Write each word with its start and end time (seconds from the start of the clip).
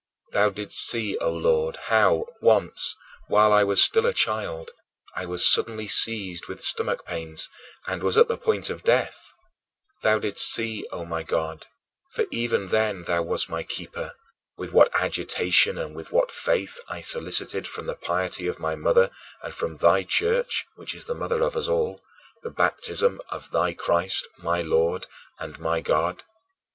Thou 0.31 0.49
didst 0.49 0.79
see, 0.87 1.15
O 1.19 1.29
Lord, 1.31 1.75
how, 1.75 2.25
once, 2.41 2.95
while 3.27 3.53
I 3.53 3.63
was 3.63 3.83
still 3.83 4.07
a 4.07 4.13
child, 4.15 4.71
I 5.15 5.27
was 5.27 5.45
suddenly 5.47 5.87
seized 5.87 6.47
with 6.47 6.59
stomach 6.63 7.05
pains 7.05 7.49
and 7.85 8.01
was 8.01 8.17
at 8.17 8.27
the 8.27 8.35
point 8.39 8.71
of 8.71 8.81
death 8.83 9.31
thou 10.01 10.17
didst 10.17 10.47
see, 10.51 10.87
O 10.91 11.05
my 11.05 11.21
God, 11.21 11.67
for 12.13 12.25
even 12.31 12.69
then 12.69 13.03
thou 13.03 13.21
wast 13.21 13.47
my 13.47 13.61
keeper, 13.61 14.15
with 14.57 14.71
what 14.73 14.89
agitation 14.99 15.77
and 15.77 15.95
with 15.95 16.11
what 16.11 16.31
faith 16.31 16.79
I 16.89 17.01
solicited 17.01 17.67
from 17.67 17.85
the 17.85 17.93
piety 17.93 18.47
of 18.47 18.57
my 18.59 18.73
mother 18.73 19.11
and 19.43 19.53
from 19.53 19.75
thy 19.75 20.01
Church 20.01 20.65
(which 20.77 20.95
is 20.95 21.05
the 21.05 21.13
mother 21.13 21.43
of 21.43 21.55
us 21.55 21.67
all) 21.67 22.01
the 22.41 22.49
baptism 22.49 23.21
of 23.29 23.51
thy 23.51 23.75
Christ, 23.75 24.27
my 24.39 24.63
Lord 24.63 25.05
and 25.37 25.59
my 25.59 25.79
God. 25.79 26.23